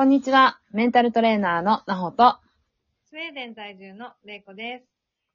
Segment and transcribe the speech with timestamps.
[0.00, 0.58] こんにちは。
[0.72, 2.38] メンタルトレーナーのなほと、
[3.10, 4.86] スウェーデン在住のれいこです。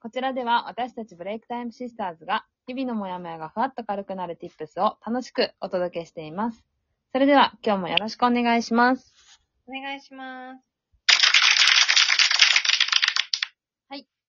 [0.00, 6.64] こちらでは私たちブレイクタイムシスターズが日々のモヤモヤがふわっと軽くなる tips を楽しくお届けしています。
[7.10, 9.12] それでは今日もよろしくお願いします。
[9.66, 10.62] お願いします。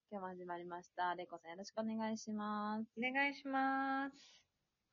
[0.09, 1.13] 今日も始まりました。
[1.13, 2.87] れいこさんよろしくお願いします。
[2.97, 4.15] お願いします。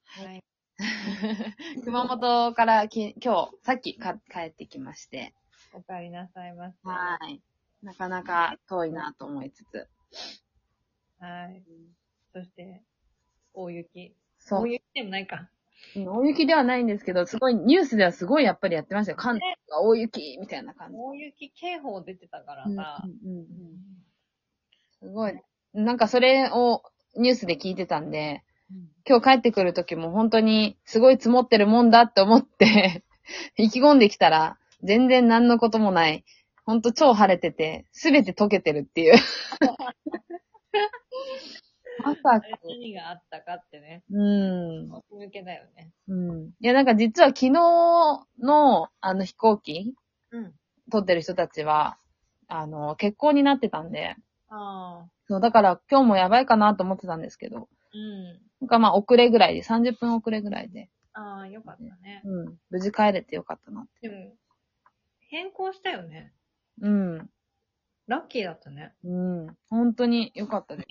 [0.05, 0.60] はい。
[1.85, 5.35] 熊本からき今日、さっきか帰ってきまして、
[5.73, 6.79] お帰りなさいませ。
[6.83, 7.43] はい。
[7.83, 9.89] なかなか遠いなと思いつつ。
[11.19, 11.63] はい。
[12.33, 12.83] そして、
[13.53, 14.15] 大雪。
[14.39, 14.67] そう大。
[14.69, 15.37] 雪でもないか。
[15.37, 15.51] うん
[15.97, 19.17] 大雪ではないんですけど、すごい、ニュースではすごいやっぱりやってましたよ。
[19.17, 20.97] 関東が大雪みたいな感じ。
[20.99, 23.03] 大雪警報出てたからうんさ。
[23.03, 23.47] うんうん
[24.99, 25.41] すごい。
[25.73, 26.83] なんかそれを
[27.17, 28.45] ニュースで聞いてたんで、
[29.07, 33.05] 今日帰ってくる時も本当にすごい積もってるもんだって思って、
[33.57, 36.25] 意気込んできたら、全然何のこともない。
[36.65, 39.15] ほんと超晴れてて、すべて溶けてるっていう。
[42.05, 42.43] まさか。
[42.65, 44.03] 何があったかってね。
[44.11, 44.93] うん。
[44.93, 45.91] 奥向けだよね。
[46.09, 46.47] うん。
[46.47, 49.95] いや、なんか実は昨日の、あの飛行機
[50.31, 50.55] うん。
[50.91, 51.99] 撮ってる人たちは、
[52.49, 54.17] あの、欠航になってたんで、
[54.49, 55.09] ああ。
[55.29, 58.50] そう、だから今日もやばいかなと思ってたんですけど、うん。
[58.61, 62.23] なんかまあ遅れぐらいで、30分遅れぐらいで、ああ、よかったね。
[62.25, 64.09] うん、無事帰れてよかったなって。
[64.09, 64.33] でも、
[65.21, 66.33] 変更したよね。
[66.81, 67.31] うん、
[68.07, 68.95] ラッキーだったね。
[69.05, 70.89] うん、本当によかったです。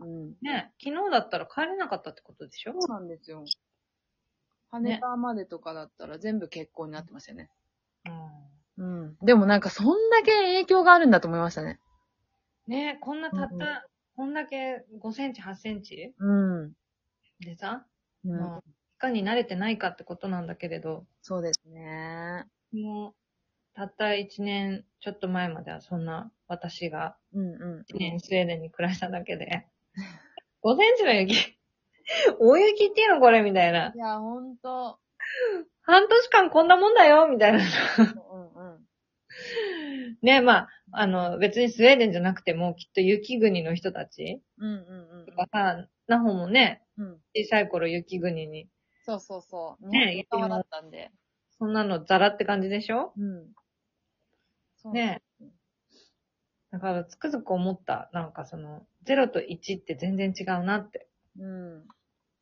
[0.00, 0.30] うん。
[0.42, 2.72] ね昨日だったら帰れなかったってことでしょ？
[2.78, 3.44] そうなんですよ。
[4.70, 7.50] 羽田までとかだったら全部欠航になってましたよね。
[8.78, 9.02] うん。
[9.02, 9.16] うん。
[9.22, 11.78] でもなんかそんだけ影響があるんだと思いましたね。
[12.66, 13.60] ねこんなたった、うん
[14.14, 16.14] こんだけ5センチ、8センチ？
[16.18, 16.72] うん。
[17.40, 17.86] でさ、
[18.24, 18.62] うんまあ、い
[18.98, 22.46] かに慣れてないかってことなんだけれど、そうですね。
[22.72, 23.14] もう、
[23.74, 27.84] たった1年ちょっと前まではそんな私がうんうん。
[27.94, 29.66] 1年スウェーデンに暮らしただけで、
[30.62, 31.58] 5センチの雪、
[32.38, 33.92] 大雪っていうのこれみたいな。
[33.94, 34.98] いや、ほんと。
[35.82, 37.58] 半年間こんなもんだよみたいな。
[37.58, 38.86] うんうん。
[40.22, 47.06] ねまあ、あの、別にスウェーデンじゃなくても、きっと雪国の人たちうんうんとかさ、ナホもね、うん。
[47.06, 47.22] うん。
[47.34, 48.68] 小さい頃雪国に、
[49.04, 49.86] そうそうそう。
[49.90, 51.12] ね日本側だったんで。
[51.58, 53.12] そんなのザラって感じでしょ？
[53.16, 53.52] うん。
[54.84, 55.22] そうね
[56.72, 58.08] だからつくづく思った。
[58.14, 61.08] なんかその、0と1って全然違うなって。
[61.38, 61.86] うん。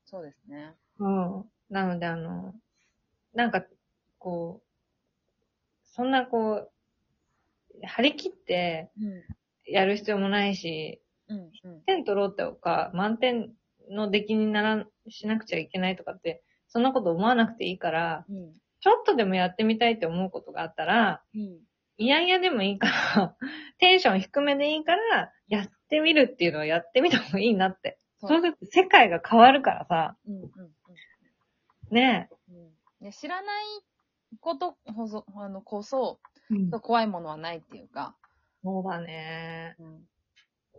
[0.05, 0.75] そうですね。
[0.99, 1.51] うん。
[1.69, 2.55] なのであの、
[3.35, 3.65] なんか、
[4.19, 4.67] こう、
[5.85, 6.73] そんなこう、
[7.87, 9.25] 張り切ってうん。
[9.67, 11.53] やる必要もないし、うん。
[11.65, 11.83] うん。
[11.87, 13.55] 点取ろうってか、満点
[13.91, 18.53] の出来になら、しなくちゃいけないとかって、そんなこと思わなくていいから、うん。
[18.81, 21.61] ちょっとでもやってみたいって思うことがあったら、うん。
[21.99, 23.37] いやいやでもいいから、
[23.79, 27.99] テンション低めでいいから、やってみるっていうのをやってみた方がいいなって。
[28.19, 30.43] そうすると世界が変わるからさ、うん。
[30.43, 30.51] うん。
[31.91, 32.57] ねうん。
[33.03, 33.65] いや知らない
[34.41, 36.21] ことこそ、あの、こそ、
[36.51, 36.79] え。
[36.81, 38.17] 怖いものはないっていうか、
[38.63, 39.77] そうだね。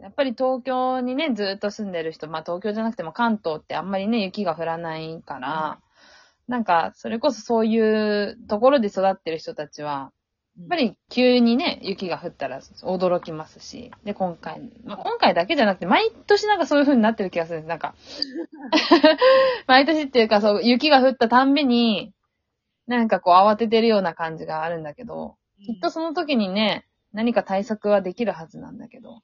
[0.01, 5.79] やっぱり東京にね、ずっと住んでる人、まあ東京じゃなくても関東ってあんまりね、雪が降らないから、
[6.47, 10.11] なんか、それこそそういうところで育ってる人たちは、
[10.57, 17.69] やっぱり急にね、雪が降ったら驚きますし、で、今回、まあ、今回だけじゃなくて、毎年なんかそういう風になってる気がするんです。
[17.69, 17.95] なんか、
[19.67, 22.13] 毎年っていうか、そう、雪が降ったたんびに、
[22.87, 29.21] なんかこう慌ててるような感じがあるんだけど、きっとその時にね、何か対策はできるはずなんだけど、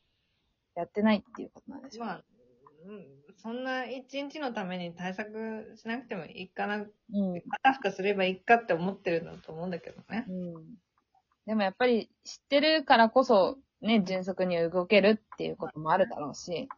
[0.77, 2.05] やってないっていうことなんでしょう。
[2.05, 2.23] まあ、
[2.85, 3.07] うん、
[3.37, 6.87] そんな一日のために対策しなくてもいいかな、うん。
[7.49, 10.25] あたふかすればいいかって思ってるんだと思うんだけどね。
[10.29, 10.53] うん。
[11.47, 16.69] でもやっぱり知ってるからこそ、ね、迅速に動けるっていうこともあるだろうし、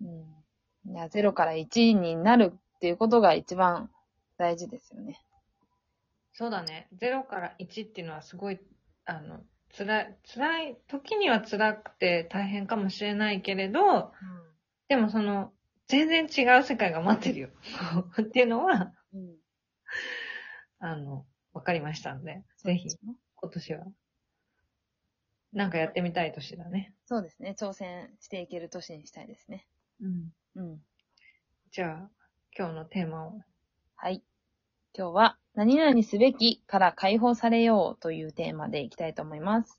[0.00, 0.08] うん。
[0.08, 0.92] うん。
[0.92, 3.90] いや、0から1になるっていうことが一番
[4.38, 5.20] 大事ですよね。
[6.32, 6.88] そうだね。
[6.98, 8.60] 0から1っていうのはすごい、
[9.04, 9.40] あの、
[9.76, 14.12] 辛い、辛い、時には辛くて大変かもしれないけれど、
[14.88, 15.52] でもその、
[15.86, 17.48] 全然違う世界が待ってるよ。
[18.20, 19.36] っていうのは、うん。
[20.78, 22.88] あの、わかりましたんで、ぜひ、
[23.34, 23.86] 今年は、
[25.52, 26.94] なんかやってみたい年だね。
[27.04, 27.54] そうですね。
[27.58, 29.66] 挑戦していける年にしたいですね。
[30.00, 30.32] うん。
[30.54, 30.82] うん。
[31.70, 32.10] じゃあ、
[32.56, 33.40] 今日のテーマを。
[33.94, 34.22] はい。
[34.94, 39.78] 今日は、何々すべきから解放されようというテーマでいきたいと思います。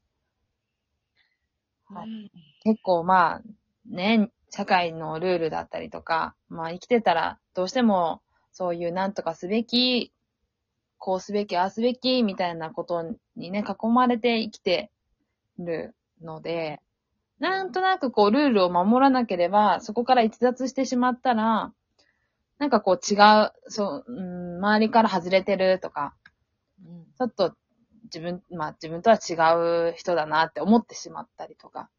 [1.86, 2.32] はい
[2.64, 3.42] 結構まあ、
[3.90, 8.22] ね、社会のルールだったりとか、まあ生きてたらどうしても
[8.52, 10.12] そういうなんとかすべき
[10.98, 14.92] こうすべき、ああすべき、みたいなことにね、囲まれて生きて
[15.60, 16.82] るので、
[17.40, 21.72] なんとなくこう、ルールを守らなければ、そこから逸脱してしまったら、
[22.60, 26.16] なんかこう違う、そう、うん、周りから外れてるとか、
[26.86, 27.06] うん。
[27.18, 27.56] ちょっと
[28.06, 31.90] 自分、まあ自分とは違う人だなって思ってしまったりとか、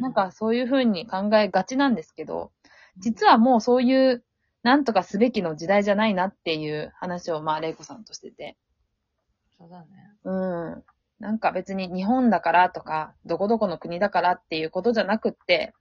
[0.00, 2.52] なん、かそういうふうに考えがちなんですけど、
[2.98, 4.24] 実はもうそういう、
[4.62, 8.56] なんとかすべきの時代じゃないなっていう話を、まあ、レイコさんとしてて。
[9.56, 9.86] そうだね。
[10.24, 10.30] う
[10.76, 10.84] ん。
[11.18, 15.72] なんか別に日本だからとか、どこどこの国だからっていうことじゃなくって、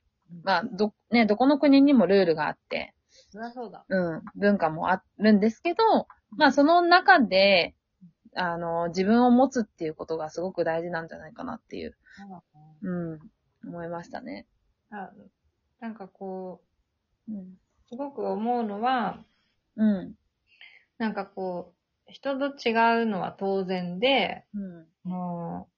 [0.44, 2.94] まあ、ど、ね、どこの国にもルールがあって、
[3.31, 3.86] そりゃそうだ。
[3.88, 7.76] うん、文化もあるんですけど、まあその中で、
[8.36, 12.44] あの、自分を持つっていうことがすごく大事なんじゃないかなっていう、そ
[12.81, 13.20] うん、
[13.68, 14.48] 思いましたね。
[14.92, 15.12] あ
[15.80, 16.62] なんかこ
[17.28, 17.36] うん。
[17.36, 19.24] う、すごく思うのは、
[19.75, 20.16] うん。
[20.98, 21.74] なんかこ
[22.08, 24.88] う、人と違うのは当然で、うん。
[25.04, 25.74] もう、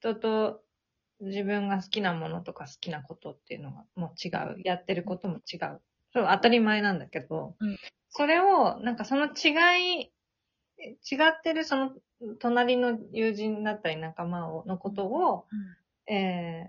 [0.00, 0.62] 人と
[1.20, 4.60] 自分が好きなものとか好きなことっていうのがもう違う。
[4.64, 5.80] やってることも違う。
[6.12, 7.78] それは当たり前なんだけど、うん。
[8.10, 10.12] それを、なんかその違い、
[10.80, 11.92] 違ってるその
[12.38, 15.46] 隣の友人だったり仲間をのことを、
[16.06, 16.66] え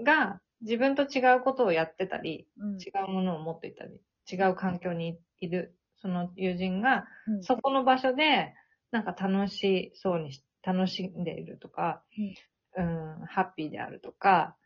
[0.00, 2.78] ー、が自分と違うことをやってたり、うん。
[2.78, 7.42] 違うものを持っていたり、違う環境にいる、その友人が、うん。
[7.44, 8.54] そこの場所で、
[8.90, 12.02] なんか楽しそうにし、楽しんでいるとか、
[12.76, 14.56] うん、ハッピーであるとか、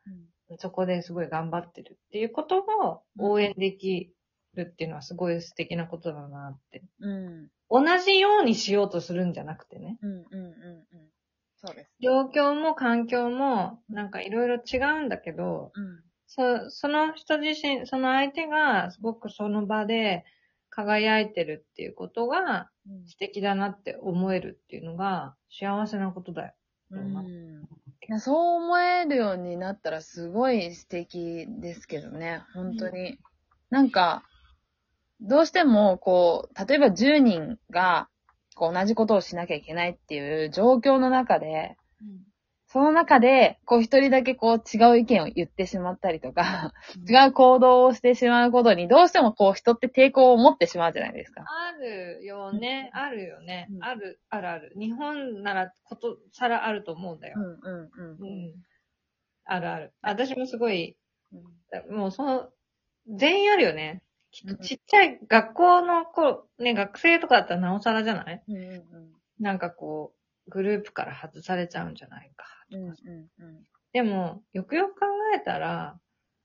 [0.58, 4.12] そこですごい頑張ってるっていうことを応援でき
[4.54, 6.82] るっていうのはすごい素敵なことだなって。
[7.00, 7.48] うん。
[7.70, 9.98] 同じようにしようとするんじゃなくてね。
[10.02, 10.10] うん。
[10.10, 10.20] うん。
[10.20, 10.34] うん。
[10.34, 11.10] うん。
[11.56, 11.90] そうです。
[12.00, 16.00] 状況も環境もなんかいろいろ違うんだけど、うん。
[16.26, 20.24] そその人自身、その相手がすごくその場で
[20.70, 22.70] 輝いてるっていうことが
[23.06, 26.54] 素敵だなって思えるっていうのが幸せなことだよ。
[26.92, 27.68] うん。
[28.10, 33.20] いやそう思えるようになったらすごい素敵ですけどね、本当に。
[33.70, 34.24] なんか、
[35.20, 38.08] どうしても、こう、例えば10人が、
[38.56, 41.76] こう、同じことをしなきゃいけないっていう状況の中で、
[42.72, 46.72] その中で、こう、一人だけこう、違う意見を言ってしまったりとか、
[47.08, 51.42] 違う行動をしてしまうことに、どうしてもこう、人って抵抗を持ってしまうじゃないですか。
[51.48, 52.90] あるよね。
[52.92, 53.78] あるよねう。
[53.78, 54.72] んある、あるある。
[54.78, 57.34] 日本ならことさらあると思うんだよ。
[57.38, 58.54] うん、うん、うんうん。
[59.46, 59.92] あるある。
[60.02, 60.96] 私もすごい、
[61.32, 61.96] うん。
[61.96, 62.50] もうその、
[63.08, 64.02] 全員あるよね。
[64.30, 68.42] きっうんとちっちゃい学校の子、ね、学生とかだったらなおさらじゃない？
[68.46, 68.82] うん、うん、
[69.40, 70.19] なんかこう、
[70.50, 72.44] グループから外されちゃうんじゃないか。
[72.70, 72.80] うん。
[72.82, 72.94] うん、うん、
[73.38, 73.64] うん。
[73.92, 75.98] でも、よくよく考えたら、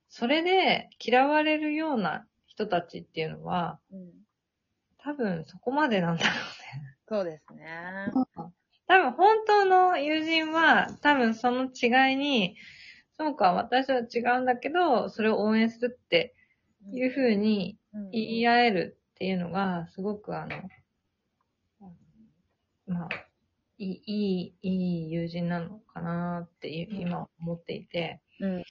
[0.07, 4.11] それで嫌われるような人たちっていうのは、うん
[5.05, 6.29] 多分そこまでなんだろ
[7.07, 8.07] そうですね。
[8.11, 8.25] うね。
[8.87, 12.55] 多分本当の友人は、多分その違いに、
[13.17, 16.33] そうか、私は違うんだけど、それを応援するって
[16.91, 20.55] いうふうにうん言い合えるっていうのが、すごくあの、
[22.87, 23.09] まあ、
[23.77, 28.21] いい、いい、友人なのかなってい今思っていて。
[28.39, 28.63] うん、うん、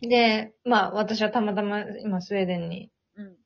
[0.00, 0.08] うん。
[0.08, 3.36] で、まあ私はたまたま今スウェーデンにうん、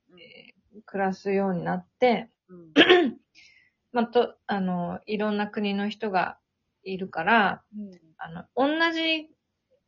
[0.86, 2.72] 暮らすようになって、うん。
[3.92, 6.38] まあと、あの、いろんな国の人が
[6.82, 7.90] いるから、うん。
[8.18, 9.28] あの、同じ、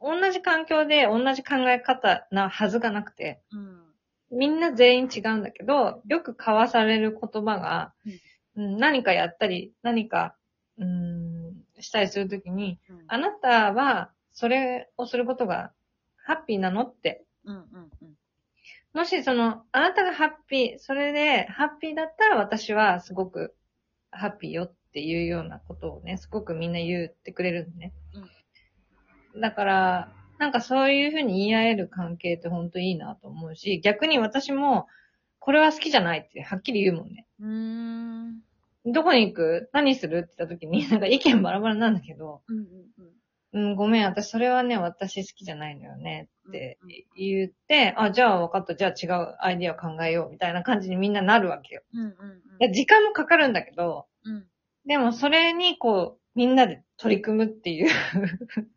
[0.01, 4.39] 同じ環境で同じ考え方なはずがなくて、うん。
[4.39, 8.13] みんな全員違うんだけど、よく交わされる言葉が、うん、
[8.57, 10.35] 何かやったり、何か、
[10.79, 15.73] うん、したりするときに、あなたはそれをすることが
[16.17, 17.25] ハッピーなのって。
[17.45, 17.65] うん、うん、
[18.03, 18.17] うん。
[18.93, 23.55] もしその、あなたがハッピー、それでハッピーだったら私はすごく
[24.11, 27.93] ハッピーよっていうようなことをね、すごくみんな言ってくれるのね。
[29.41, 34.87] だから、なんかそういうふうに言い合える関係って本当いいなと思うし、逆に私も、
[35.39, 37.27] これは好きじゃないってはっきり言うもんね。
[37.41, 38.41] うーん。
[38.87, 39.71] どこに行く？
[39.73, 40.19] 何する？
[40.19, 42.67] って言った時に、なんか意見バラバラなんだけど、うん、うん、
[43.53, 46.79] うん、ごめん、私それはね、私好きじゃないのよねって
[47.17, 51.83] 言って、あ、じゃあ分かった、じゃあ違うアイディアを考えようみたいな感じにみんななるわけよ。
[51.95, 52.01] うん。
[52.01, 52.11] うん、う
[52.57, 52.59] ん。
[52.59, 54.47] で時間もかかるんだけど、うん。
[54.87, 57.89] でもそれにこう、みんなで取り組むっていう。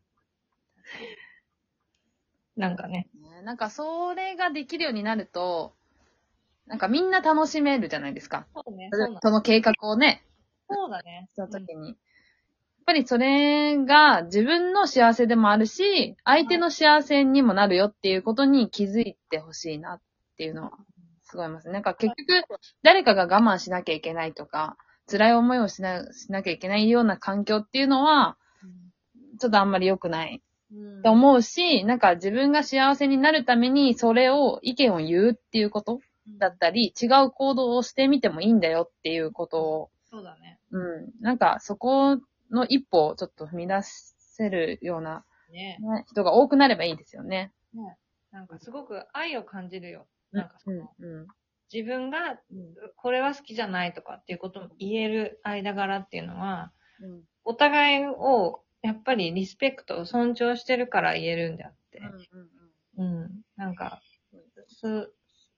[2.56, 3.10] なんかね。
[3.22, 5.76] ねなんか、それができるようになると、
[6.70, 8.48] なんかみんな楽しめるじゃないですか。
[8.56, 10.24] そうねそその計画をね、
[10.70, 11.28] そうだね。
[11.34, 11.90] したときに。
[11.90, 11.96] やっ
[12.86, 20.02] ぱりそれが自分の幸せでもあるし、相手の幸せにもなるよっていうことに気づいてほしいなっ
[20.38, 20.72] ていうのは、
[21.24, 21.70] すごいます。
[21.70, 24.78] なんか結局、誰かが我慢しなきゃいけないとか、
[25.10, 28.38] 辛い思いをしな、しなきゃいけないような環境っていうのは、
[29.40, 36.00] ちょっとあんまり良くないうんと思うし、なんか自分が幸せになるためにそれを、意見を言うっていうこと
[36.38, 40.60] だったり、違う行動をしてみてもいいんだよっていうことを、そうだね。
[40.72, 41.12] うん。
[41.22, 42.18] なんかそこ
[42.52, 47.52] の一歩をちょっと踏み出せるような、ねね、人が多くなればいいですよね。
[48.32, 50.08] なんかすごく愛を感じるよ。
[50.32, 51.28] なんかその、うん。
[51.72, 52.40] 自分が
[52.96, 56.72] これは好きじゃないとかっていうことも言える間柄っていうのは、
[57.02, 57.22] うん。
[57.44, 62.02] お互いをやっぱりリスペクト、尊重してるから言えるんであって。
[62.98, 63.06] うん。
[63.06, 63.42] うん。
[63.56, 64.02] なんか、
[64.68, 65.12] す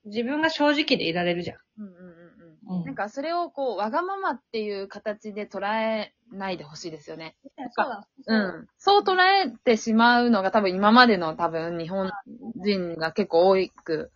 [0.05, 1.57] 自分が正直でいられるじゃん。
[1.79, 7.35] うんうんうんうんなんかそれをこう、わがままっていう形で捉えないでほしいですよね。
[7.71, 8.07] そうだ。
[8.27, 8.67] うん。
[8.77, 12.09] そう捉えてしまうのが多分今までの多分日本
[12.55, 14.11] 人が結構多く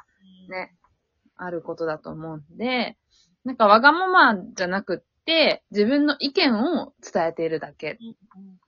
[0.49, 0.73] ね、
[1.35, 2.97] あることだと思うんで、
[3.43, 7.97] なんかわがままじゃなくって、自分の意見を伝えているだけ。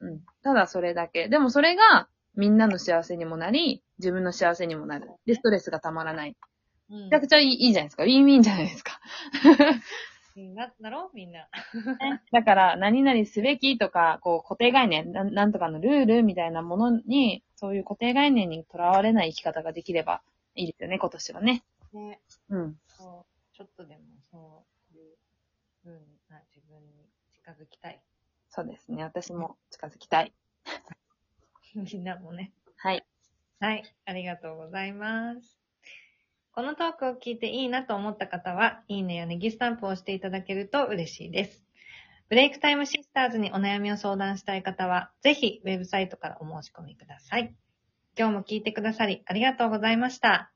[0.01, 0.09] うん。
[0.09, 0.21] うん。
[0.43, 1.29] ただそれだけ。
[1.29, 5.09] でもそれがみんなの幸せにもなり、自分の幸せにもなる。
[5.25, 6.35] で、ストレスがたまらない。
[6.89, 8.03] うんめちゃくちゃいいいいじゃないですか。
[8.03, 8.99] ウィンウィンじゃないですか。
[10.53, 11.47] な、だろみんな。
[12.31, 20.21] だから、何々すべきとか、こう、固定概念、なんなんとかのルールみたいなものに、そういう固定概念にとらわれない生き方ができれば
[20.55, 21.63] いいですよね、今年はね。
[21.93, 22.21] ね。
[22.49, 22.75] うん。
[22.87, 24.01] そう、ちょっとでも
[24.31, 25.15] そういう
[25.83, 25.95] 風
[26.29, 28.01] な自分に近づきたい。
[28.49, 29.03] そうですね。
[29.03, 30.33] 私も近づきたい。
[31.75, 32.51] みんなもね。
[32.77, 33.05] はい。
[33.59, 35.66] はい、ありがとうございます。
[36.57, 41.63] このトークを聞いていいなと思った方は、いいねやネギスタンプを押していただけると嬉しいです。
[42.29, 47.55] ブレイクタイムシスターズにお悩みを相談したい方は、ぜひウェブサイトからお申し込みください。
[48.17, 50.51] 今日も聞いてくださりありがとうございました。